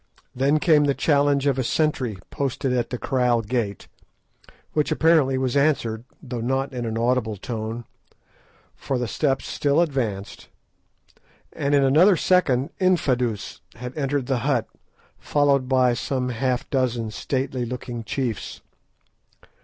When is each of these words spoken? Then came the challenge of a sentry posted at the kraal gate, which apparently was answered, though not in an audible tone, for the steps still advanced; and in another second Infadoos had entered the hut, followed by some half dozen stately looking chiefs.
Then 0.33 0.57
came 0.57 0.85
the 0.85 0.95
challenge 0.95 1.45
of 1.45 1.59
a 1.59 1.63
sentry 1.63 2.17
posted 2.31 2.73
at 2.73 2.89
the 2.89 2.97
kraal 2.97 3.43
gate, 3.43 3.87
which 4.73 4.91
apparently 4.91 5.37
was 5.37 5.55
answered, 5.55 6.05
though 6.23 6.41
not 6.41 6.73
in 6.73 6.87
an 6.87 6.97
audible 6.97 7.37
tone, 7.37 7.85
for 8.75 8.97
the 8.97 9.07
steps 9.07 9.45
still 9.45 9.79
advanced; 9.79 10.49
and 11.53 11.75
in 11.75 11.83
another 11.83 12.17
second 12.17 12.71
Infadoos 12.79 13.61
had 13.75 13.95
entered 13.95 14.25
the 14.25 14.39
hut, 14.39 14.65
followed 15.19 15.69
by 15.69 15.93
some 15.93 16.29
half 16.29 16.67
dozen 16.71 17.11
stately 17.11 17.63
looking 17.63 18.03
chiefs. 18.03 18.61